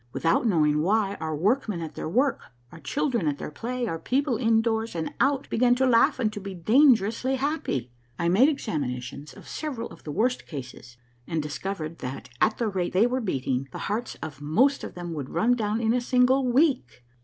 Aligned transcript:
Without 0.13 0.47
knowing 0.47 0.81
why, 0.81 1.13
our 1.21 1.35
workmen 1.35 1.79
at 1.79 1.93
their 1.93 2.09
work, 2.09 2.41
our 2.71 2.79
children 2.79 3.27
at 3.27 3.37
their 3.37 3.51
play, 3.51 3.85
our 3.85 3.99
people 3.99 4.35
in 4.35 4.59
doors 4.59 4.95
and 4.95 5.13
out, 5.19 5.47
began 5.51 5.75
to 5.75 5.85
laugh 5.85 6.17
and 6.17 6.33
to 6.33 6.39
be 6.39 6.55
dangerously 6.55 7.37
happj''. 7.37 7.91
I 8.17 8.27
made 8.27 8.49
examinations 8.49 9.31
of 9.31 9.47
several 9.47 9.89
of 9.91 10.03
the 10.03 10.11
worst 10.11 10.47
cases, 10.47 10.97
and 11.27 11.39
discovered 11.43 11.99
that 11.99 12.29
at 12.41 12.57
the 12.57 12.67
rate 12.67 12.93
they 12.93 13.05
were 13.05 13.21
beating 13.21 13.67
the 13.71 13.77
hearts 13.91 14.15
of 14.23 14.41
most 14.41 14.83
of 14.83 14.95
them 14.95 15.13
would 15.13 15.29
run 15.29 15.53
down 15.55 15.79
in 15.79 15.93
a 15.93 16.01
single 16.01 16.51
week. 16.51 17.03